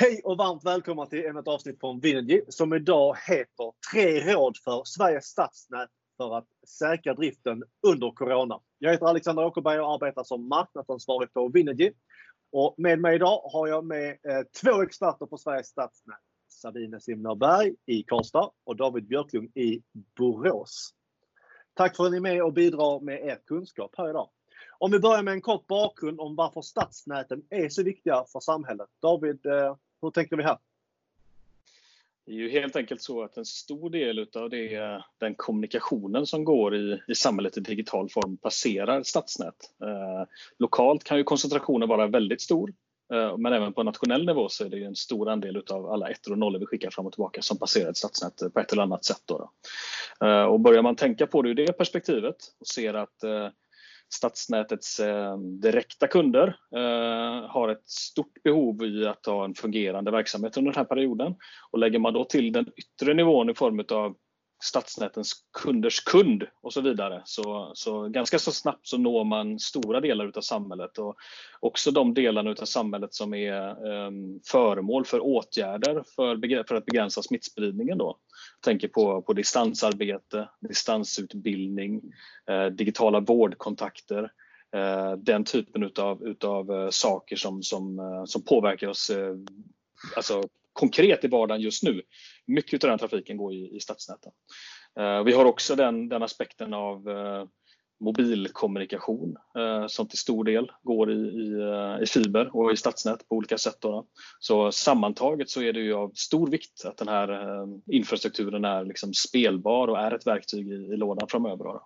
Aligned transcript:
Hej 0.00 0.20
och 0.24 0.36
varmt 0.36 0.64
välkomna 0.64 1.06
till 1.06 1.26
ännu 1.26 1.40
ett 1.40 1.48
avsnitt 1.48 1.80
från 1.80 2.00
Vinergy 2.00 2.40
som 2.48 2.74
idag 2.74 3.16
heter 3.28 3.72
Tre 3.92 4.34
råd 4.34 4.56
för 4.64 4.82
Sveriges 4.84 5.24
stadsnät 5.24 5.88
för 6.16 6.36
att 6.36 6.46
säkra 6.66 7.14
driften 7.14 7.62
under 7.86 8.10
Corona. 8.10 8.60
Jag 8.78 8.92
heter 8.92 9.06
Alexander 9.06 9.44
Åkerberg 9.44 9.80
och 9.80 9.92
arbetar 9.94 10.24
som 10.24 10.48
marknadsansvarig 10.48 11.32
på 11.32 11.48
Vinergy. 11.48 11.92
Och 12.52 12.74
med 12.78 13.00
mig 13.00 13.14
idag 13.14 13.40
har 13.52 13.66
jag 13.66 13.84
med 13.84 14.10
eh, 14.10 14.42
två 14.62 14.82
experter 14.82 15.26
på 15.26 15.38
Sveriges 15.38 15.66
stadsnät. 15.66 16.18
Sabine 16.48 17.00
Simnerberg 17.00 17.74
i 17.86 18.02
Karlstad 18.02 18.50
och 18.64 18.76
David 18.76 19.06
Björklund 19.06 19.56
i 19.56 19.82
Borås. 20.18 20.90
Tack 21.74 21.96
för 21.96 22.04
att 22.04 22.10
ni 22.10 22.16
är 22.16 22.20
med 22.20 22.42
och 22.42 22.52
bidrar 22.52 23.00
med 23.00 23.26
er 23.26 23.38
kunskap 23.46 23.94
här 23.96 24.10
idag. 24.10 24.30
Om 24.78 24.90
vi 24.90 24.98
börjar 24.98 25.22
med 25.22 25.34
en 25.34 25.40
kort 25.40 25.66
bakgrund 25.66 26.20
om 26.20 26.36
varför 26.36 26.62
stadsnäten 26.62 27.42
är 27.50 27.68
så 27.68 27.82
viktiga 27.82 28.24
för 28.32 28.40
samhället. 28.40 28.88
David, 29.02 29.46
eh, 29.46 29.76
hur 30.02 30.10
tänker 30.10 30.36
vi 30.36 30.42
här? 30.42 30.58
Det 32.28 32.34
är 32.34 32.36
ju 32.36 32.50
helt 32.50 32.76
enkelt 32.76 33.02
så 33.02 33.22
att 33.22 33.36
en 33.36 33.44
stor 33.44 33.90
del 33.90 34.26
av 34.36 34.50
det, 34.50 35.02
den 35.18 35.34
kommunikationen 35.34 36.26
som 36.26 36.44
går 36.44 36.76
i, 36.76 37.00
i 37.08 37.14
samhället 37.14 37.56
i 37.56 37.60
digital 37.60 38.08
form 38.08 38.36
passerar 38.36 39.02
stadsnät. 39.02 39.54
Eh, 39.82 40.28
lokalt 40.58 41.04
kan 41.04 41.18
ju 41.18 41.24
koncentrationen 41.24 41.88
vara 41.88 42.06
väldigt 42.06 42.40
stor, 42.40 42.72
eh, 43.12 43.36
men 43.36 43.52
även 43.52 43.72
på 43.72 43.82
nationell 43.82 44.26
nivå 44.26 44.48
så 44.48 44.64
är 44.64 44.68
det 44.68 44.84
en 44.84 44.96
stor 44.96 45.28
andel 45.28 45.62
av 45.70 45.86
alla 45.86 46.08
ettor 46.08 46.32
och 46.32 46.38
nollor 46.38 46.58
vi 46.58 46.66
skickar 46.66 46.90
fram 46.90 47.06
och 47.06 47.12
tillbaka 47.12 47.42
som 47.42 47.58
passerar 47.58 47.90
ett 47.90 47.96
stadsnät 47.96 48.42
på 48.54 48.60
ett 48.60 48.72
eller 48.72 48.82
annat 48.82 49.04
sätt. 49.04 49.22
Då, 49.24 49.38
då. 49.38 50.26
Eh, 50.26 50.44
och 50.44 50.60
börjar 50.60 50.82
man 50.82 50.96
tänka 50.96 51.26
på 51.26 51.42
det 51.42 51.48
ur 51.48 51.54
det 51.54 51.72
perspektivet 51.72 52.36
och 52.60 52.66
ser 52.66 52.94
att 52.94 53.24
eh, 53.24 53.48
stadsnätets 54.14 55.00
eh, 55.00 55.38
direkta 55.38 56.06
kunder 56.06 56.56
eh, 56.76 57.50
har 57.50 57.68
ett 57.68 57.88
stort 57.88 58.42
behov 58.44 58.84
i 58.84 59.06
att 59.06 59.26
ha 59.26 59.44
en 59.44 59.54
fungerande 59.54 60.10
verksamhet 60.10 60.56
under 60.56 60.72
den 60.72 60.78
här 60.78 60.84
perioden. 60.84 61.34
Och 61.70 61.78
lägger 61.78 61.98
man 61.98 62.14
då 62.14 62.24
till 62.24 62.52
den 62.52 62.66
yttre 62.76 63.14
nivån 63.14 63.50
i 63.50 63.54
form 63.54 63.84
av 63.90 64.16
stadsnätens 64.60 65.32
kunders 65.62 66.00
kund 66.00 66.46
och 66.60 66.72
så 66.72 66.80
vidare. 66.80 67.22
Så, 67.24 67.72
så 67.74 68.08
ganska 68.08 68.38
så 68.38 68.52
snabbt 68.52 68.86
så 68.86 68.98
når 68.98 69.24
man 69.24 69.58
stora 69.58 70.00
delar 70.00 70.26
utav 70.26 70.40
samhället 70.40 70.98
och 70.98 71.16
också 71.60 71.90
de 71.90 72.14
delarna 72.14 72.50
utav 72.50 72.64
samhället 72.64 73.14
som 73.14 73.34
är 73.34 73.86
um, 73.86 74.40
föremål 74.46 75.04
för 75.04 75.20
åtgärder 75.20 76.04
för, 76.16 76.64
för 76.64 76.74
att 76.74 76.86
begränsa 76.86 77.22
smittspridningen. 77.22 77.98
Då. 77.98 78.18
Jag 78.56 78.62
tänker 78.62 78.88
på, 78.88 79.22
på 79.22 79.32
distansarbete, 79.32 80.48
distansutbildning, 80.60 82.02
eh, 82.50 82.66
digitala 82.66 83.20
vårdkontakter, 83.20 84.32
eh, 84.74 85.12
den 85.12 85.44
typen 85.44 85.82
utav, 85.82 86.26
utav 86.26 86.70
uh, 86.70 86.90
saker 86.90 87.36
som, 87.36 87.62
som, 87.62 87.98
uh, 87.98 88.24
som 88.24 88.42
påverkar 88.42 88.88
oss 88.88 89.10
uh, 89.10 89.36
alltså 90.16 90.42
konkret 90.78 91.24
i 91.24 91.28
vardagen 91.28 91.60
just 91.60 91.82
nu. 91.82 92.02
Mycket 92.46 92.84
av 92.84 92.90
den 92.90 92.98
trafiken 92.98 93.36
går 93.36 93.54
i, 93.54 93.76
i 93.76 93.80
stadsnäten. 93.80 94.32
Eh, 94.98 95.22
vi 95.24 95.32
har 95.32 95.44
också 95.44 95.76
den, 95.76 96.08
den 96.08 96.22
aspekten 96.22 96.74
av 96.74 97.08
eh, 97.08 97.44
mobilkommunikation 98.00 99.36
eh, 99.58 99.86
som 99.86 100.08
till 100.08 100.18
stor 100.18 100.44
del 100.44 100.70
går 100.82 101.12
i, 101.12 101.14
i, 101.14 102.02
i, 102.02 102.06
fiber 102.06 102.56
och 102.56 102.72
i 102.72 102.76
stadsnät 102.76 103.28
på 103.28 103.36
olika 103.36 103.58
sätt. 103.58 103.76
Då. 103.80 104.06
Så 104.40 104.72
sammantaget 104.72 105.50
så 105.50 105.62
är 105.62 105.72
det 105.72 105.80
ju 105.80 105.94
av 105.94 106.10
stor 106.14 106.50
vikt 106.50 106.84
att 106.84 106.96
den 106.96 107.08
här 107.08 107.28
infrastrukturen 107.92 108.64
är 108.64 108.84
liksom 108.84 109.14
spelbar 109.14 109.88
och 109.88 109.98
är 109.98 110.14
ett 110.14 110.26
verktyg 110.26 110.68
i, 110.68 110.74
i 110.74 110.96
lådan 110.96 111.28
framöver. 111.28 111.64
Då. 111.64 111.82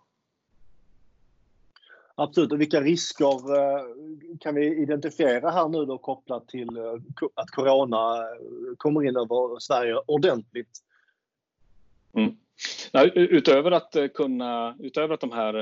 Absolut. 2.15 2.53
Och 2.53 2.61
vilka 2.61 2.81
risker 2.81 3.57
eh, 3.57 3.85
kan 4.41 4.55
vi 4.55 4.83
identifiera 4.83 5.51
här 5.51 5.69
nu 5.69 5.85
då 5.85 5.99
kopplat 5.99 6.49
till 6.49 6.77
eh, 6.77 6.93
att 7.35 7.51
corona 7.51 8.19
eh, 8.19 8.77
kommer 8.77 9.05
in 9.07 9.17
över 9.17 9.61
Sverige 9.61 9.97
ordentligt? 10.07 10.79
Mm. 12.17 12.37
Nej, 12.93 13.13
utöver 13.15 13.71
att 13.71 13.97
kunna, 14.15 14.77
utöver 14.79 15.15
att 15.15 15.21
de 15.21 15.33
här 15.33 15.55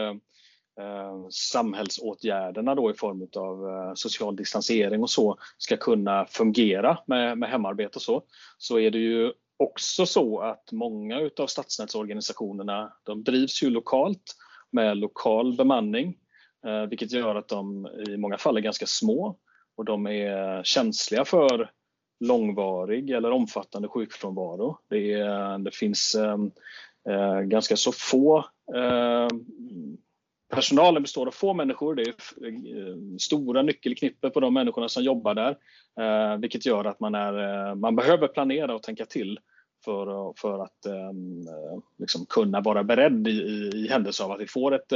eh, 0.81 1.29
samhällsåtgärderna 1.31 2.75
då 2.75 2.91
i 2.91 2.95
form 2.95 3.29
av 3.37 3.69
eh, 3.69 3.95
social 3.95 4.37
distansering 4.37 5.03
och 5.03 5.11
så 5.11 5.37
ska 5.59 5.77
kunna 5.77 6.27
fungera 6.27 6.99
med, 7.07 7.39
med 7.39 7.51
hemarbete 7.51 7.97
och 7.97 8.03
så, 8.03 8.23
så 8.59 8.79
är 8.79 8.91
det 8.91 8.99
ju 8.99 9.33
också 9.57 10.07
så 10.07 10.41
att 10.41 10.73
många 10.73 11.21
utav 11.21 11.47
stadsnätsorganisationerna 11.47 12.93
de 13.03 13.25
drivs 13.25 13.63
ju 13.63 13.71
lokalt 13.71 14.37
med 14.71 14.97
lokal 14.97 15.57
bemanning 15.57 16.17
Eh, 16.67 16.87
vilket 16.87 17.13
gör 17.13 17.35
att 17.35 17.49
de 17.49 17.87
i 18.09 18.17
många 18.17 18.39
fall 18.39 18.57
är 18.57 18.61
ganska 18.61 18.87
små 18.87 19.37
och 19.77 19.85
de 19.85 20.07
är 20.07 20.63
känsliga 20.63 21.25
för 21.25 21.71
långvarig 22.21 23.11
eller 23.11 23.31
omfattande 23.31 23.89
sjukfrånvaro. 23.89 24.79
Det, 24.89 25.13
är, 25.13 25.59
det 25.59 25.75
finns 25.75 26.15
ehm, 26.15 26.51
eh, 27.09 27.41
ganska 27.41 27.77
så 27.77 27.93
få 27.93 28.39
eh, 28.75 29.29
Personalen 30.51 31.03
består 31.03 31.27
av 31.27 31.31
få 31.31 31.55
människor. 31.55 31.95
Det 31.95 32.03
är 32.03 32.09
eh, 32.09 32.97
stora 33.19 33.63
nyckelknippe 33.63 34.31
på 34.31 34.41
de 34.41 34.55
människorna 34.55 34.89
som 34.89 35.03
jobbar 35.03 35.35
där. 35.35 35.57
Eh, 36.01 36.37
vilket 36.37 36.67
gör 36.67 36.85
att 36.85 37.01
man, 37.01 37.15
är, 37.15 37.69
eh, 37.69 37.75
man 37.75 37.97
behöver 37.97 38.29
planera 38.29 38.75
och 38.75 38.83
tänka 38.83 39.07
till 39.07 39.39
för, 39.85 40.33
för 40.37 40.63
att 40.63 40.87
ehm, 40.87 41.43
liksom 41.99 42.27
kunna 42.27 42.61
vara 42.61 42.85
beredd 42.85 43.29
i, 43.29 43.31
i, 43.31 43.71
i 43.75 43.89
händelse 43.89 44.25
av 44.25 44.31
att 44.31 44.41
vi 44.41 44.47
får 44.47 44.75
ett 44.75 44.93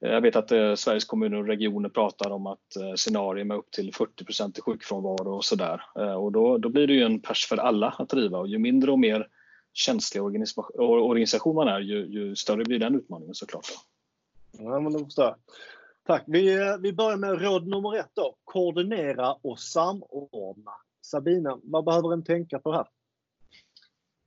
Eh, 0.00 0.12
jag 0.12 0.20
vet 0.20 0.36
att 0.36 0.52
eh, 0.52 0.74
Sveriges 0.74 1.04
kommuner 1.04 1.36
och 1.36 1.46
regioner 1.46 1.88
pratar 1.88 2.30
om 2.30 2.46
att 2.46 2.76
eh, 2.76 2.94
scenarier 2.94 3.44
med 3.44 3.56
upp 3.56 3.70
till 3.70 3.94
40 3.94 4.58
i 4.58 4.60
sjukfrånvaro 4.60 5.36
och 5.36 5.44
sådär. 5.44 5.82
Eh, 5.98 6.14
och 6.14 6.32
då, 6.32 6.58
då 6.58 6.68
blir 6.68 6.86
det 6.86 6.92
ju 6.92 7.02
en 7.02 7.20
pers 7.20 7.46
för 7.46 7.56
alla 7.56 7.94
att 7.98 8.08
driva 8.08 8.38
och 8.38 8.48
ju 8.48 8.58
mindre 8.58 8.90
och 8.90 8.98
mer 8.98 9.28
känslig 9.72 10.22
organisation 10.78 11.54
man 11.54 11.68
är 11.68 11.80
ju, 11.80 12.06
ju 12.06 12.36
större 12.36 12.64
blir 12.64 12.78
den 12.78 12.94
utmaningen 12.94 13.34
såklart. 13.34 13.66
Ja, 14.58 14.80
men 14.80 14.92
det 14.92 15.04
förstår. 15.04 15.36
Tack. 16.06 16.24
Vi, 16.26 16.76
vi 16.80 16.92
börjar 16.92 17.16
med 17.16 17.42
råd 17.42 17.66
nummer 17.66 17.96
ett 17.96 18.10
då. 18.14 18.34
Koordinera 18.44 19.32
och 19.42 19.58
samordna. 19.58 20.72
Sabina, 21.02 21.58
vad 21.62 21.84
behöver 21.84 22.12
en 22.12 22.24
tänka 22.24 22.58
på 22.58 22.72
här? 22.72 22.86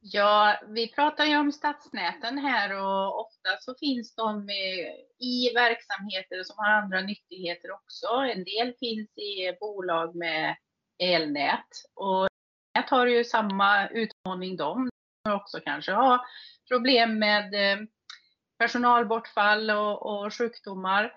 Ja, 0.06 0.60
vi 0.68 0.88
pratar 0.88 1.26
ju 1.26 1.38
om 1.38 1.52
stadsnäten 1.52 2.38
här 2.38 2.82
och 2.82 3.20
ofta 3.20 3.50
så 3.60 3.76
finns 3.80 4.16
de 4.16 4.50
i 5.20 5.54
verksamheter 5.54 6.44
som 6.44 6.56
har 6.58 6.70
andra 6.70 7.02
nyttigheter 7.02 7.72
också. 7.72 8.08
En 8.08 8.44
del 8.44 8.74
finns 8.80 9.18
i 9.18 9.58
bolag 9.60 10.16
med 10.16 10.56
elnät 11.00 11.68
och 11.96 12.28
nät 12.76 12.90
har 12.90 13.08
ju 13.08 13.24
samma 13.24 13.88
utmaning 13.88 14.58
de 14.58 14.90
också 15.30 15.60
kanske 15.60 15.92
ha 15.92 16.26
problem 16.70 17.20
med 17.20 17.54
eh, 17.54 17.86
personalbortfall 18.60 19.70
och, 19.70 20.06
och 20.06 20.34
sjukdomar. 20.34 21.14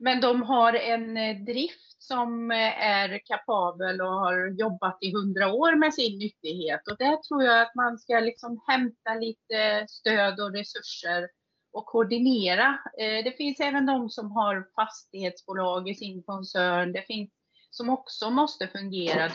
Men 0.00 0.20
de 0.20 0.42
har 0.42 0.72
en 0.72 1.16
eh, 1.16 1.36
drift 1.36 2.02
som 2.02 2.50
eh, 2.50 2.86
är 2.86 3.18
kapabel 3.18 4.00
och 4.00 4.12
har 4.12 4.58
jobbat 4.58 4.98
i 5.00 5.12
hundra 5.12 5.52
år 5.52 5.76
med 5.76 5.94
sin 5.94 6.18
nyttighet. 6.18 6.88
Och 6.88 6.96
där 6.96 7.16
tror 7.16 7.42
jag 7.42 7.62
att 7.62 7.74
man 7.74 7.98
ska 7.98 8.20
liksom 8.20 8.60
hämta 8.66 9.14
lite 9.14 9.86
stöd 9.88 10.40
och 10.40 10.52
resurser 10.52 11.28
och 11.72 11.86
koordinera. 11.86 12.78
Eh, 12.98 13.24
det 13.24 13.36
finns 13.36 13.60
även 13.60 13.86
de 13.86 14.10
som 14.10 14.32
har 14.32 14.68
fastighetsbolag 14.74 15.88
i 15.88 15.94
sin 15.94 16.22
koncern. 16.22 16.92
Det 16.92 17.02
finns 17.02 17.30
som 17.70 17.90
också 17.90 18.30
måste 18.30 18.68
fungera 18.68 19.28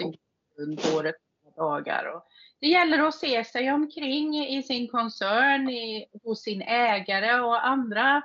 runt 0.57 0.93
året 0.95 1.15
dagar. 1.55 2.05
Och 2.15 2.25
det 2.59 2.67
gäller 2.67 2.99
att 2.99 3.15
se 3.15 3.43
sig 3.43 3.71
omkring 3.71 4.45
i 4.45 4.63
sin 4.63 4.87
koncern, 4.87 5.69
i, 5.69 6.05
hos 6.23 6.41
sin 6.41 6.61
ägare 6.61 7.39
och 7.39 7.67
andra 7.67 8.21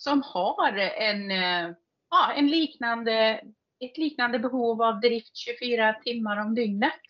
som 0.00 0.22
har 0.22 0.76
en, 0.78 1.30
eh, 1.30 1.74
ja, 2.10 2.32
en 2.36 2.46
liknande 2.46 3.40
ett 3.80 3.98
liknande 3.98 4.38
behov 4.38 4.82
av 4.82 5.00
drift 5.00 5.36
24 5.36 5.92
timmar 5.92 6.36
om 6.36 6.54
dygnet. 6.54 7.02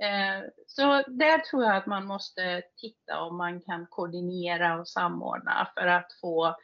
Eh, 0.00 0.48
så 0.66 1.02
där 1.08 1.38
tror 1.38 1.64
jag 1.64 1.76
att 1.76 1.86
man 1.86 2.06
måste 2.06 2.62
titta 2.76 3.20
om 3.20 3.36
man 3.36 3.60
kan 3.60 3.86
koordinera 3.86 4.80
och 4.80 4.88
samordna 4.88 5.68
för 5.74 5.86
att 5.86 6.12
få 6.20 6.56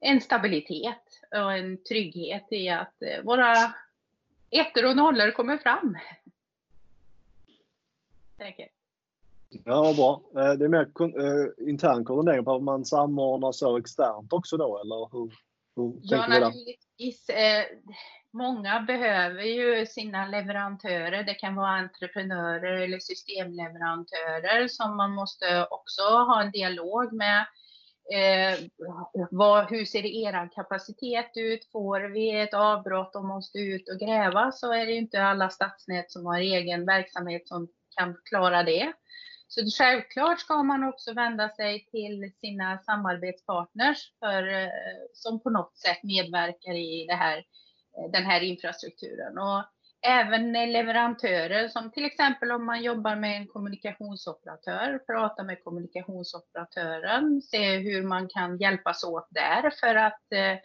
en 0.00 0.20
stabilitet 0.20 1.20
och 1.30 1.52
en 1.52 1.82
trygghet 1.84 2.46
i 2.50 2.68
att 2.68 3.02
eh, 3.02 3.22
våra 3.22 3.54
ettor 4.50 4.84
och 4.84 4.96
nollor 4.96 5.30
kommer 5.30 5.58
fram. 5.58 5.98
Säkert. 8.36 8.79
Ja, 9.64 9.94
bra. 9.96 10.42
Eh, 10.42 10.52
det 10.52 10.64
är 10.64 10.68
mer 10.68 11.68
intern 11.68 12.04
koordinering 12.04 12.44
på 12.44 12.60
man 12.60 12.84
samordnar 12.84 13.52
så 13.52 13.78
externt 13.78 14.32
också 14.32 14.56
då, 14.56 14.78
eller 14.78 15.12
hur, 15.12 15.32
hur 15.76 15.98
ja, 16.02 16.26
naturligtvis 16.26 17.30
många 18.32 18.80
behöver 18.80 19.42
ju 19.42 19.86
sina 19.86 20.26
leverantörer. 20.26 21.24
Det 21.24 21.34
kan 21.34 21.54
vara 21.54 21.70
entreprenörer 21.70 22.80
eller 22.80 22.98
systemleverantörer 22.98 24.68
som 24.68 24.96
man 24.96 25.10
måste 25.10 25.66
också 25.70 26.02
ha 26.02 26.42
en 26.42 26.50
dialog 26.50 27.12
med. 27.12 27.46
Eh, 28.12 28.58
vad, 29.30 29.70
hur 29.70 29.84
ser 29.84 30.06
er 30.06 30.48
kapacitet 30.54 31.30
ut? 31.36 31.68
Får 31.72 32.00
vi 32.00 32.40
ett 32.40 32.54
avbrott 32.54 33.16
och 33.16 33.24
måste 33.24 33.58
ut 33.58 33.88
och 33.88 33.98
gräva 34.00 34.52
så 34.52 34.72
är 34.72 34.86
det 34.86 34.92
inte 34.92 35.22
alla 35.22 35.50
stadsnät 35.50 36.12
som 36.12 36.26
har 36.26 36.38
egen 36.38 36.86
verksamhet 36.86 37.48
som 37.48 37.68
kan 37.96 38.16
klara 38.24 38.62
det. 38.62 38.92
Så 39.52 39.60
självklart 39.78 40.40
ska 40.40 40.62
man 40.62 40.84
också 40.84 41.12
vända 41.12 41.48
sig 41.48 41.86
till 41.90 42.32
sina 42.40 42.78
samarbetspartners 42.78 44.12
för, 44.18 44.62
eh, 44.62 44.68
som 45.12 45.42
på 45.42 45.50
något 45.50 45.78
sätt 45.78 46.02
medverkar 46.02 46.72
i 46.72 47.06
det 47.08 47.14
här, 47.14 47.38
eh, 47.38 48.10
den 48.12 48.24
här 48.24 48.40
infrastrukturen. 48.40 49.38
Och 49.38 49.64
även 50.02 50.52
leverantörer 50.52 51.68
som 51.68 51.90
till 51.90 52.04
exempel 52.04 52.52
om 52.52 52.66
man 52.66 52.82
jobbar 52.82 53.16
med 53.16 53.36
en 53.36 53.46
kommunikationsoperatör, 53.46 54.98
prata 54.98 55.42
med 55.42 55.64
kommunikationsoperatören, 55.64 57.42
se 57.42 57.76
hur 57.76 58.02
man 58.02 58.28
kan 58.28 58.58
hjälpas 58.58 59.04
åt 59.04 59.28
där 59.30 59.70
för 59.80 59.94
att 59.94 60.32
eh, 60.32 60.58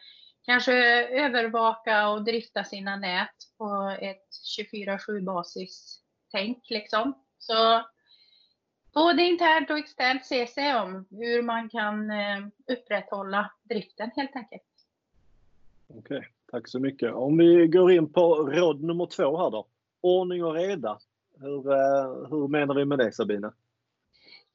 kanske 0.46 0.74
övervaka 1.08 2.10
och 2.10 2.24
drifta 2.24 2.64
sina 2.64 2.96
nät 2.96 3.36
på 3.58 3.98
ett 4.02 4.28
24-7 4.58 5.22
basis 5.22 6.02
tänk 6.32 6.70
liksom. 6.70 7.26
Så 7.38 7.84
både 8.96 9.24
internt 9.24 9.70
och 9.70 9.78
externt 9.78 10.26
se 10.26 10.48
sig 10.48 10.76
om 10.76 11.06
hur 11.10 11.42
man 11.42 11.70
kan 11.70 12.12
eh, 12.12 12.40
upprätthålla 12.68 13.52
driften 13.64 14.12
helt 14.16 14.36
enkelt. 14.36 14.64
Okej, 15.88 16.18
okay, 16.18 16.30
tack 16.52 16.68
så 16.68 16.80
mycket. 16.80 17.14
Om 17.14 17.38
vi 17.38 17.68
går 17.68 17.92
in 17.92 18.14
på 18.14 18.36
råd 18.36 18.84
nummer 18.84 19.06
två 19.06 19.38
här 19.38 19.52
då. 19.52 19.68
Ordning 20.02 20.44
och 20.44 20.54
reda. 20.54 21.00
Hur, 21.40 21.72
eh, 21.72 22.30
hur 22.30 22.48
menar 22.48 22.76
vi 22.76 22.86
med 22.86 22.98
det 22.98 23.12
Sabine? 23.12 23.52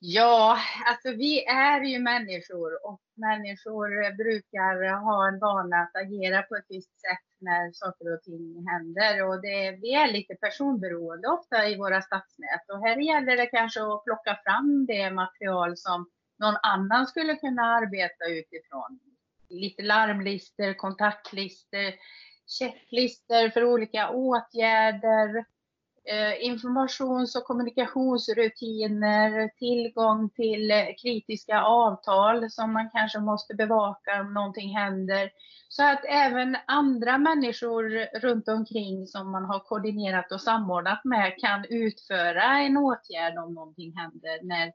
Ja, 0.02 0.58
alltså 0.86 1.10
vi 1.10 1.44
är 1.44 1.80
ju 1.80 1.98
människor 1.98 2.86
och 2.86 3.00
människor 3.14 4.16
brukar 4.16 5.00
ha 5.00 5.28
en 5.28 5.38
vana 5.38 5.76
att 5.76 5.96
agera 5.96 6.42
på 6.42 6.56
ett 6.56 6.64
visst 6.68 7.00
sätt 7.00 7.26
när 7.38 7.72
saker 7.72 8.14
och 8.14 8.22
ting 8.22 8.66
händer 8.68 9.28
och 9.28 9.42
det, 9.42 9.70
vi 9.70 9.94
är 9.94 10.12
lite 10.12 10.34
personberoende 10.34 11.28
ofta 11.28 11.68
i 11.68 11.76
våra 11.76 12.02
stadsnät 12.02 12.70
och 12.72 12.80
här 12.86 12.96
gäller 12.96 13.36
det 13.36 13.46
kanske 13.46 13.80
att 13.80 14.04
plocka 14.04 14.38
fram 14.44 14.86
det 14.86 15.10
material 15.10 15.76
som 15.76 16.10
någon 16.38 16.56
annan 16.62 17.06
skulle 17.06 17.36
kunna 17.36 17.62
arbeta 17.62 18.24
utifrån. 18.28 19.00
Lite 19.48 19.82
larmlister, 19.82 20.74
kontaktlister, 20.74 21.94
checklister 22.46 23.50
för 23.50 23.64
olika 23.64 24.10
åtgärder, 24.10 25.44
Eh, 26.04 26.44
informations 26.44 27.36
och 27.36 27.44
kommunikationsrutiner, 27.44 29.50
tillgång 29.58 30.30
till 30.30 30.70
eh, 30.70 30.86
kritiska 31.02 31.62
avtal 31.62 32.50
som 32.50 32.72
man 32.72 32.90
kanske 32.90 33.18
måste 33.18 33.54
bevaka 33.54 34.20
om 34.20 34.34
någonting 34.34 34.76
händer. 34.76 35.30
Så 35.68 35.82
att 35.82 36.04
även 36.04 36.56
andra 36.66 37.18
människor 37.18 38.06
runt 38.20 38.48
omkring 38.48 39.06
som 39.06 39.30
man 39.30 39.44
har 39.44 39.60
koordinerat 39.60 40.32
och 40.32 40.40
samordnat 40.40 41.04
med 41.04 41.38
kan 41.38 41.64
utföra 41.68 42.58
en 42.58 42.76
åtgärd 42.76 43.38
om 43.38 43.54
någonting 43.54 43.96
händer 43.96 44.38
när 44.42 44.72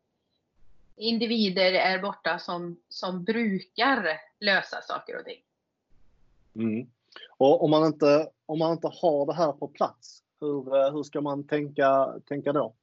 individer 0.95 1.73
är 1.73 2.01
borta 2.01 2.39
som, 2.39 2.79
som 2.89 3.23
brukar 3.23 4.09
lösa 4.39 4.81
saker 4.81 5.19
och 5.19 5.25
ting. 5.25 5.41
Mm. 6.55 6.87
Och 7.37 7.63
om 7.63 7.71
man, 7.71 7.85
inte, 7.85 8.29
om 8.45 8.59
man 8.59 8.71
inte 8.71 8.87
har 8.87 9.25
det 9.25 9.33
här 9.33 9.51
på 9.51 9.67
plats, 9.67 10.21
hur, 10.45 10.75
eh, 10.75 10.91
hur 10.93 11.03
ska 11.03 11.21
man 11.21 11.47
tänka, 11.47 12.13
tänka 12.27 12.53
då? 12.53 12.73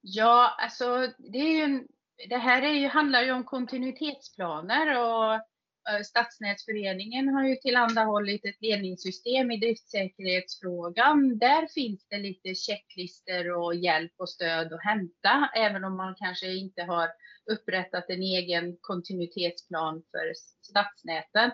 Ja, 0.00 0.56
alltså 0.58 1.08
det, 1.18 1.38
är 1.38 1.68
ju, 1.68 1.86
det 2.28 2.36
här 2.36 2.62
är 2.62 2.72
ju, 2.72 2.86
handlar 2.86 3.22
ju 3.22 3.32
om 3.32 3.44
kontinuitetsplaner 3.44 4.98
och 4.98 5.34
eh, 5.34 6.02
Stadsnätsföreningen 6.04 7.28
har 7.28 7.44
ju 7.44 7.56
tillhandahållit 7.56 8.44
ett 8.44 8.62
ledningssystem 8.62 9.50
i 9.50 9.56
driftsäkerhetsfrågan. 9.56 11.38
Där 11.38 11.66
finns 11.66 12.06
det 12.08 12.18
lite 12.18 12.54
checklister 12.54 13.56
och 13.56 13.74
hjälp 13.74 14.12
och 14.16 14.28
stöd 14.28 14.72
att 14.72 14.84
hämta, 14.84 15.50
även 15.56 15.84
om 15.84 15.96
man 15.96 16.14
kanske 16.14 16.52
inte 16.52 16.82
har 16.82 17.08
upprättat 17.50 18.10
en 18.10 18.22
egen 18.22 18.76
kontinuitetsplan 18.80 20.02
för 20.10 20.32
stadsnäten. 20.62 21.50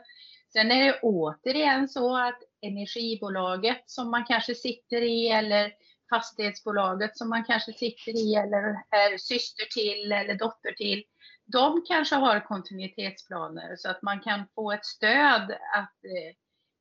Sen 0.52 0.70
är 0.70 0.84
det 0.84 1.00
återigen 1.02 1.88
så 1.88 2.16
att 2.16 2.42
energibolaget 2.60 3.82
som 3.86 4.10
man 4.10 4.24
kanske 4.24 4.54
sitter 4.54 5.02
i 5.02 5.28
eller 5.28 5.72
fastighetsbolaget 6.10 7.16
som 7.16 7.28
man 7.28 7.44
kanske 7.44 7.72
sitter 7.72 8.16
i 8.16 8.34
eller 8.34 8.64
är 8.90 9.18
syster 9.18 9.64
till 9.64 10.12
eller 10.12 10.34
dotter 10.34 10.72
till. 10.72 11.04
De 11.46 11.84
kanske 11.88 12.16
har 12.16 12.40
kontinuitetsplaner 12.40 13.76
så 13.76 13.90
att 13.90 14.02
man 14.02 14.20
kan 14.20 14.44
få 14.54 14.72
ett 14.72 14.86
stöd 14.86 15.50
att 15.74 16.04
eh, 16.04 16.34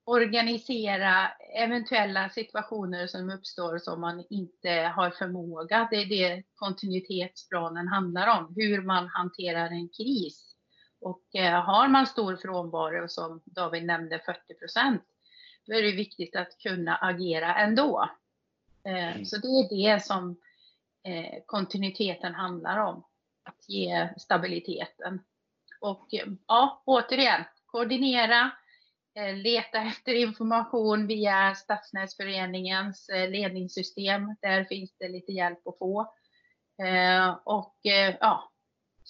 organisera 0.05 1.31
eventuella 1.57 2.29
situationer 2.29 3.07
som 3.07 3.29
uppstår 3.29 3.77
som 3.77 4.01
man 4.01 4.25
inte 4.29 4.69
har 4.95 5.11
förmåga. 5.11 5.87
Det 5.91 5.97
är 5.97 6.05
det 6.05 6.43
kontinuitetsplanen 6.55 7.87
handlar 7.87 8.39
om, 8.39 8.53
hur 8.55 8.81
man 8.81 9.07
hanterar 9.07 9.69
en 9.69 9.89
kris. 9.89 10.55
Och 11.01 11.35
eh, 11.35 11.63
har 11.63 11.87
man 11.87 12.07
stor 12.07 12.35
frånvaro 12.35 13.07
som 13.07 13.41
David 13.45 13.85
nämnde 13.85 14.19
40 14.25 14.59
procent, 14.59 15.03
då 15.67 15.73
är 15.73 15.81
det 15.81 15.91
viktigt 15.91 16.35
att 16.35 16.57
kunna 16.57 16.95
agera 16.95 17.55
ändå. 17.55 18.09
Eh, 18.85 19.15
mm. 19.15 19.25
Så 19.25 19.37
det 19.37 19.47
är 19.47 19.69
det 19.69 20.03
som 20.03 20.37
eh, 21.03 21.39
kontinuiteten 21.45 22.33
handlar 22.33 22.77
om. 22.77 23.03
Att 23.43 23.69
ge 23.69 24.09
stabiliteten. 24.17 25.19
Och 25.81 26.07
ja, 26.47 26.83
återigen, 26.85 27.43
koordinera, 27.65 28.51
leta 29.43 29.77
efter 29.81 30.13
information 30.13 31.07
via 31.07 31.55
Stadsnätsföreningens 31.55 33.09
ledningssystem. 33.29 34.35
Där 34.41 34.63
finns 34.63 34.97
det 34.97 35.09
lite 35.09 35.31
hjälp 35.31 35.67
att 35.67 35.77
få. 35.77 36.13
Och 37.43 37.79
ja, 38.19 38.51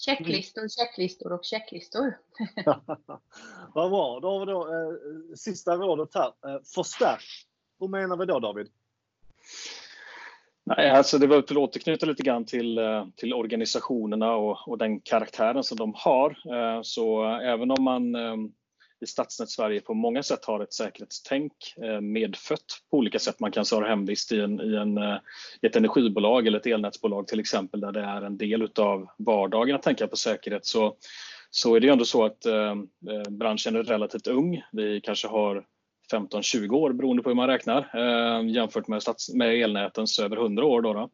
Checklistor, 0.05 0.67
checklistor 0.67 1.31
och 1.33 1.43
checklistor. 1.43 2.17
Vad 3.73 3.91
bra. 3.91 4.19
Då 4.19 4.29
har 4.29 4.39
vi 4.39 4.45
då 4.45 4.61
eh, 4.61 5.35
sista 5.35 5.75
rådet 5.75 6.15
här. 6.15 6.27
Eh, 6.27 6.61
förstärk. 6.75 7.47
Hur 7.79 7.87
menar 7.87 8.17
vi 8.17 8.25
då 8.25 8.39
David? 8.39 8.67
Nej, 10.63 10.89
alltså 10.89 11.17
det 11.17 11.27
var 11.27 11.37
att 11.37 11.51
återknyta 11.51 12.05
lite 12.05 12.23
grann 12.23 12.45
till, 12.45 12.77
eh, 12.77 13.07
till 13.15 13.33
organisationerna 13.33 14.35
och, 14.35 14.67
och 14.67 14.77
den 14.77 14.99
karaktären 14.99 15.63
som 15.63 15.77
de 15.77 15.93
har. 15.95 16.29
Eh, 16.29 16.81
så 16.81 17.25
även 17.25 17.71
om 17.71 17.83
man 17.83 18.15
eh, 18.15 18.35
i 19.01 19.05
Stadsnät 19.05 19.49
Sverige 19.49 19.81
på 19.81 19.93
många 19.93 20.23
sätt 20.23 20.45
har 20.45 20.59
ett 20.59 20.73
säkerhetstänk 20.73 21.53
eh, 21.83 22.01
medfött 22.01 22.81
på 22.91 22.97
olika 22.97 23.19
sätt. 23.19 23.39
Man 23.39 23.51
kanske 23.51 23.75
har 23.75 23.83
hemvist 23.83 24.31
i, 24.31 24.39
en, 24.39 24.61
i, 24.61 24.75
en, 24.75 24.97
eh, 24.97 25.17
i 25.61 25.67
ett 25.67 25.75
energibolag 25.75 26.47
eller 26.47 26.59
ett 26.59 26.65
elnätsbolag 26.65 27.27
till 27.27 27.39
exempel 27.39 27.79
där 27.79 27.91
det 27.91 28.01
är 28.01 28.21
en 28.21 28.37
del 28.37 28.61
utav 28.61 29.07
vardagen 29.17 29.75
att 29.75 29.83
tänka 29.83 30.07
på 30.07 30.15
säkerhet 30.15 30.65
så, 30.65 30.95
så 31.49 31.75
är 31.75 31.79
det 31.79 31.87
ju 31.87 31.93
ändå 31.93 32.05
så 32.05 32.25
att 32.25 32.45
eh, 32.45 32.71
eh 33.09 33.29
branschen 33.29 33.75
är 33.75 33.83
relativt 33.83 34.27
ung. 34.27 34.63
Vi 34.71 35.01
kanske 35.01 35.27
har 35.27 35.65
15-20 36.11 36.71
år 36.71 36.93
beroende 36.93 37.23
på 37.23 37.29
hur 37.29 37.35
man 37.35 37.47
räknar 37.47 37.89
eh, 37.93 38.49
jämfört 38.49 38.87
med, 38.87 39.01
stats, 39.01 39.33
med 39.33 39.61
elnätens 39.61 40.19
över 40.19 40.37
100 40.37 40.65
år. 40.65 40.81
Då, 40.81 40.93
då. 40.93 41.09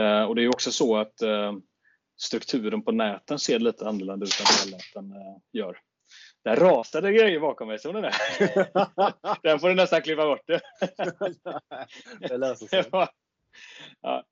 Eh, 0.00 0.22
och 0.22 0.34
det 0.34 0.44
är 0.44 0.48
också 0.48 0.70
så 0.70 0.96
att 0.96 1.22
eh, 1.22 1.52
strukturen 2.20 2.82
på 2.82 2.92
näten 2.92 3.38
ser 3.38 3.58
lite 3.58 3.88
annorlunda 3.88 4.26
ut 4.26 4.40
än 4.40 4.46
vad 4.48 4.66
elnäten 4.66 5.14
gör. 5.52 5.78
Där 6.42 6.56
rasade 6.56 7.12
grejer 7.12 7.40
bakom 7.40 7.68
mig, 7.68 7.78
såg 7.78 7.94
du 7.94 8.00
det? 8.00 8.12
Den 9.42 9.58
får 9.60 9.68
du 9.68 9.74
nästan 9.74 10.02
klippa 10.02 10.24
bort. 10.24 10.46
det 12.28 12.36
löser 12.36 12.66
sig. 12.66 12.84
ja. 14.00 14.24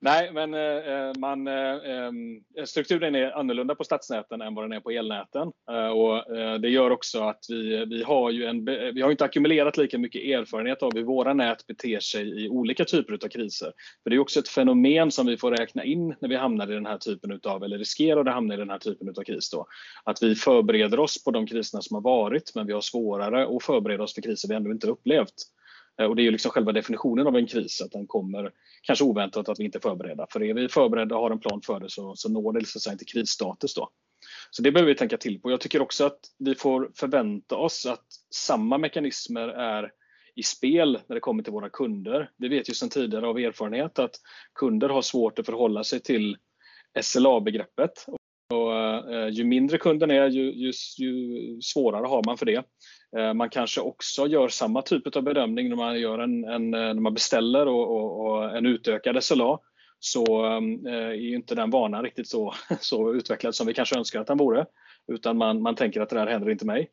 Nej, 0.00 0.32
men 0.32 0.54
eh, 0.54 0.60
eh 0.60 1.12
man, 1.18 1.46
eh, 1.46 1.54
eh, 1.54 2.64
strukturen 2.64 3.14
är 3.14 3.38
annorlunda 3.38 3.74
på 3.74 3.84
stadsnäten 3.84 4.40
än 4.40 4.54
vad 4.54 4.64
den 4.64 4.72
är 4.72 4.80
på 4.80 4.90
elnäten. 4.90 5.52
Eh, 5.70 5.88
och 5.88 6.36
eh, 6.36 6.54
det 6.54 6.68
gör 6.68 6.90
också 6.90 7.22
att 7.22 7.44
vi, 7.48 7.84
vi 7.84 8.02
har 8.02 8.30
ju 8.30 8.44
en, 8.44 8.64
vi 8.64 9.02
har 9.02 9.10
inte 9.10 9.24
ackumulerat 9.24 9.76
lika 9.76 9.98
mycket 9.98 10.22
erfarenhet 10.22 10.82
av 10.82 10.94
hur 10.94 11.02
våra 11.02 11.34
nät 11.34 11.66
beter 11.66 12.00
sig 12.00 12.44
i 12.44 12.48
olika 12.48 12.84
typer 12.84 13.12
av 13.12 13.28
kriser. 13.28 13.72
För 14.02 14.10
det 14.10 14.16
är 14.16 14.20
också 14.20 14.40
ett 14.40 14.48
fenomen 14.48 15.10
som 15.10 15.26
vi 15.26 15.36
får 15.36 15.50
räkna 15.50 15.84
in 15.84 16.14
när 16.20 16.28
vi 16.28 16.36
hamnar 16.36 16.70
i 16.70 16.74
den 16.74 16.86
här 16.86 16.98
typen 16.98 17.40
av, 17.44 17.64
eller 17.64 17.78
riskerar 17.78 18.20
att 18.20 18.34
hamna 18.34 18.54
i 18.54 18.56
den 18.56 18.70
här 18.70 18.78
typen 18.78 19.08
av 19.08 19.22
kris. 19.22 19.50
Då. 19.50 19.66
Att 20.04 20.22
vi 20.22 20.34
förbereder 20.34 21.00
oss 21.00 21.24
på 21.24 21.30
de 21.30 21.46
kriserna 21.46 21.82
som 21.82 21.94
har 21.94 22.02
varit, 22.02 22.54
men 22.54 22.66
vi 22.66 22.72
har 22.72 22.80
svårare 22.80 23.56
att 23.56 23.62
förbereda 23.62 24.02
oss 24.02 24.14
för 24.14 24.22
kriser 24.22 24.48
vi 24.48 24.54
ändå 24.54 24.70
inte 24.70 24.86
upplevt. 24.86 25.34
Eh, 25.98 26.06
och 26.06 26.16
det 26.16 26.22
är 26.22 26.24
ju 26.24 26.30
liksom 26.30 26.50
själva 26.50 26.72
definitionen 26.72 27.26
av 27.26 27.36
en 27.36 27.46
kris, 27.46 27.82
att 27.82 27.92
den 27.92 28.06
kommer 28.06 28.52
kanske 28.82 29.04
oväntat 29.04 29.48
att 29.48 29.60
vi 29.60 29.64
inte 29.64 29.78
är 29.78 29.80
förberedda. 29.80 30.26
För 30.30 30.42
är 30.42 30.54
vi 30.54 30.68
förberedda 30.68 31.16
och 31.16 31.22
har 31.22 31.30
en 31.30 31.40
plan 31.40 31.60
för 31.66 31.80
det 31.80 31.90
så, 31.90 32.16
så 32.16 32.28
når 32.28 32.52
det 32.52 32.58
liksom 32.58 32.92
inte 32.92 33.04
krisstatus 33.04 33.74
då. 33.74 33.90
Så 34.50 34.62
det 34.62 34.72
behöver 34.72 34.92
vi 34.92 34.98
tänka 34.98 35.16
till 35.16 35.40
på. 35.40 35.50
Jag 35.50 35.60
tycker 35.60 35.82
också 35.82 36.06
att 36.06 36.20
vi 36.38 36.54
får 36.54 36.90
förvänta 36.94 37.56
oss 37.56 37.86
att 37.86 38.06
samma 38.34 38.78
mekanismer 38.78 39.48
är 39.48 39.92
i 40.34 40.42
spel 40.42 40.98
när 41.06 41.14
det 41.14 41.20
kommer 41.20 41.42
till 41.42 41.52
våra 41.52 41.70
kunder. 41.70 42.30
Vi 42.36 42.48
vet 42.48 42.70
ju 42.70 42.74
sedan 42.74 42.88
tidigare 42.88 43.26
av 43.26 43.38
erfarenhet 43.38 43.98
att 43.98 44.16
kunder 44.54 44.88
har 44.88 45.02
svårt 45.02 45.38
att 45.38 45.46
förhålla 45.46 45.84
sig 45.84 46.00
till 46.00 46.36
SLA-begreppet 47.00 48.06
och, 48.54 48.76
eh, 49.14 49.28
ju 49.28 49.44
mindre 49.44 49.78
kunden 49.78 50.10
är, 50.10 50.28
ju, 50.28 50.52
ju, 50.52 50.72
ju 50.98 51.60
svårare 51.60 52.06
har 52.06 52.22
man 52.26 52.38
för 52.38 52.46
det. 52.46 52.64
Eh, 53.18 53.34
man 53.34 53.50
kanske 53.50 53.80
också 53.80 54.26
gör 54.26 54.48
samma 54.48 54.82
typ 54.82 55.16
av 55.16 55.22
bedömning 55.22 55.68
när 55.68 55.76
man, 55.76 56.00
gör 56.00 56.18
en, 56.18 56.44
en 56.44 56.74
eh, 56.74 56.80
när 56.80 57.00
man 57.00 57.14
beställer 57.14 57.66
och, 57.66 57.96
och, 57.96 58.26
och 58.26 58.56
en 58.56 58.66
utökad 58.66 59.24
SLA 59.24 59.58
så 60.00 60.44
är 60.86 61.34
inte 61.34 61.54
den 61.54 61.70
vanan 61.70 62.04
riktigt 62.04 62.28
så, 62.28 62.54
så 62.80 63.14
utvecklad 63.14 63.54
som 63.54 63.66
vi 63.66 63.74
kanske 63.74 63.98
önskar 63.98 64.20
att 64.20 64.26
den 64.26 64.38
vore. 64.38 64.66
Utan 65.12 65.36
man, 65.36 65.62
man 65.62 65.74
tänker 65.74 66.00
att 66.00 66.08
det 66.08 66.16
där 66.16 66.26
händer 66.26 66.50
inte 66.50 66.66
mig. 66.66 66.90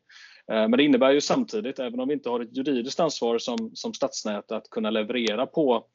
Men 0.48 0.70
det 0.70 0.82
innebär 0.82 1.10
ju 1.10 1.20
samtidigt, 1.20 1.78
även 1.78 2.00
om 2.00 2.08
vi 2.08 2.14
inte 2.14 2.30
har 2.30 2.40
ett 2.40 2.56
juridiskt 2.56 3.00
ansvar 3.00 3.38
som, 3.38 3.70
som 3.74 3.94
stadsnät 3.94 4.52
att 4.52 4.70
kunna 4.70 4.90
leverera 4.90 5.46
på 5.46 5.86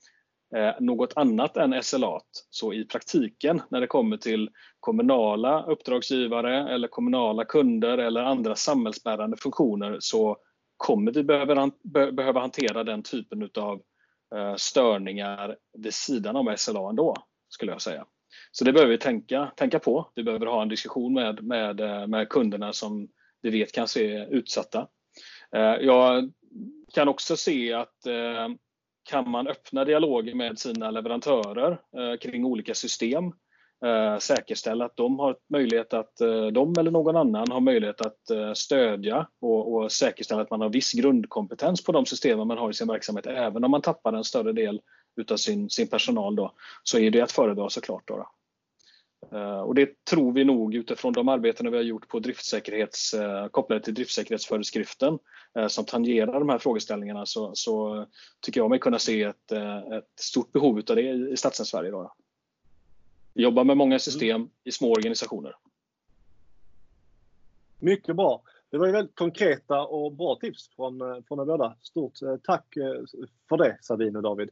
Eh, 0.55 0.73
något 0.79 1.13
annat 1.15 1.57
än 1.57 1.83
SLA. 1.83 2.19
Så 2.49 2.73
i 2.73 2.85
praktiken 2.85 3.61
när 3.69 3.81
det 3.81 3.87
kommer 3.87 4.17
till 4.17 4.49
kommunala 4.79 5.63
uppdragsgivare 5.63 6.73
eller 6.73 6.87
kommunala 6.87 7.45
kunder 7.45 7.97
eller 7.97 8.23
andra 8.23 8.55
samhällsbärande 8.55 9.37
funktioner 9.37 9.97
så 9.99 10.37
kommer 10.77 11.11
vi 11.11 11.23
behöva, 11.23 12.39
hantera 12.39 12.83
den 12.83 13.03
typen 13.03 13.49
av 13.57 13.81
eh, 14.35 14.55
störningar 14.55 15.57
vid 15.77 15.93
sidan 15.93 16.35
av 16.35 16.55
SLA 16.55 16.89
ändå, 16.89 17.15
skulle 17.49 17.71
jag 17.71 17.81
säga. 17.81 18.05
Så 18.51 18.65
det 18.65 18.73
behöver 18.73 18.91
vi 18.91 18.97
tänka, 18.97 19.51
tänka 19.55 19.79
på. 19.79 20.11
Vi 20.15 20.23
behöver 20.23 20.45
ha 20.45 20.61
en 20.61 20.69
diskussion 20.69 21.13
med, 21.13 21.43
med, 21.43 21.81
eh, 21.81 22.07
med 22.07 22.29
kunderna 22.29 22.73
som 22.73 23.07
vi 23.41 23.49
vet 23.49 23.71
kanske 23.71 24.05
är 24.05 24.27
utsatta. 24.27 24.87
Jag 25.79 26.31
kan 26.93 27.07
också 27.07 27.37
se 27.37 27.73
att 27.73 28.07
kan 29.03 29.29
man 29.29 29.47
öppna 29.47 29.85
dialoger 29.85 30.35
med 30.35 30.59
sina 30.59 30.91
leverantörer 30.91 31.71
eh, 31.71 32.17
kring 32.19 32.45
olika 32.45 32.73
system. 32.73 33.25
Eh, 33.85 34.17
säkerställa 34.17 34.85
att 34.85 34.97
de 34.97 35.19
har 35.19 35.35
möjlighet 35.49 35.93
att, 35.93 36.21
eh, 36.21 36.45
de 36.45 36.73
eller 36.79 36.91
någon 36.91 37.15
annan 37.15 37.51
har 37.51 37.59
möjlighet 37.59 38.01
att 38.01 38.29
eh, 38.29 38.53
stödja 38.53 39.27
och, 39.41 39.73
och 39.73 39.91
säkerställa 39.91 40.41
att 40.41 40.49
man 40.49 40.61
har 40.61 40.69
viss 40.69 40.93
grundkompetens 40.93 41.83
på 41.83 41.91
de 41.91 42.05
systemen 42.05 42.47
man 42.47 42.57
har 42.57 42.69
i 42.69 42.73
sin 42.73 42.87
verksamhet. 42.87 43.27
Även 43.27 43.63
om 43.63 43.71
man 43.71 43.81
tappar 43.81 44.13
en 44.13 44.23
större 44.23 44.53
del 44.53 44.81
utav 45.15 45.37
sin, 45.37 45.69
sin 45.69 45.87
personal 45.87 46.35
då, 46.35 46.53
så 46.83 46.97
är 46.97 47.11
det 47.11 47.21
att 47.21 47.31
föredra 47.31 47.69
såklart. 47.69 48.07
Då, 48.07 48.17
då. 48.17 48.29
Eh, 49.29 49.59
och 49.59 49.75
det 49.75 50.05
tror 50.05 50.31
vi 50.31 50.43
nog 50.43 50.75
utifrån 50.75 51.13
de 51.13 51.27
arbeten 51.27 51.71
vi 51.71 51.77
har 51.77 51.83
gjort 51.83 52.07
på 52.07 52.19
driftsäkerhets, 52.19 53.13
eh, 53.13 53.47
kopplade 53.47 53.81
till 53.81 53.93
driftsäkerhetsföreskriften 53.93 55.19
eh, 55.55 55.67
som 55.67 55.85
tangerar 55.85 56.39
de 56.39 56.49
här 56.49 56.57
frågeställningarna 56.57 57.25
så, 57.25 57.51
så 57.53 58.05
tycker 58.39 58.61
jag 58.61 58.69
mig 58.69 58.79
kunna 58.79 58.99
se 58.99 59.23
ett, 59.23 59.51
ett 59.97 60.19
stort 60.19 60.51
behov 60.51 60.81
av 60.89 60.95
det 60.95 61.09
i 61.09 61.37
Stadsnät 61.37 61.67
Sverige. 61.67 61.91
Vi 63.33 63.43
jobbar 63.43 63.63
med 63.63 63.77
många 63.77 63.99
system 63.99 64.49
i 64.63 64.71
små 64.71 64.91
organisationer. 64.91 65.55
Mycket 67.79 68.15
bra. 68.15 68.43
Det 68.69 68.77
var 68.77 68.85
ju 68.85 68.91
väldigt 68.91 69.15
konkreta 69.15 69.85
och 69.85 70.11
bra 70.11 70.35
tips 70.35 70.69
från, 70.75 71.23
från 71.27 71.39
er 71.39 71.45
båda. 71.45 71.75
Stort 71.81 72.13
tack 72.43 72.65
för 73.49 73.57
det 73.57 73.77
Sabine 73.81 74.17
och 74.17 74.23
David. 74.23 74.49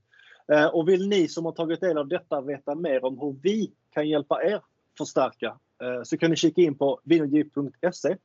Eh, 0.51 0.65
och 0.65 0.89
vill 0.89 1.09
ni 1.09 1.27
som 1.27 1.45
har 1.45 1.51
tagit 1.51 1.81
del 1.81 1.97
av 1.97 2.07
detta 2.07 2.41
veta 2.41 2.75
mer 2.75 3.05
om 3.05 3.19
hur 3.19 3.35
vi 3.41 3.71
kan 3.93 4.09
hjälpa 4.09 4.43
er 4.43 4.61
förstärka 4.97 5.59
eh, 5.83 6.03
så 6.03 6.17
kan 6.17 6.29
ni 6.29 6.35
kika 6.35 6.61
in 6.61 6.77
på 6.77 6.99
vinogiv.se. 7.03 8.17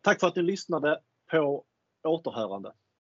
Tack 0.00 0.20
för 0.20 0.26
att 0.26 0.36
ni 0.36 0.42
lyssnade 0.42 1.00
på 1.30 1.64
återhörande. 2.04 2.72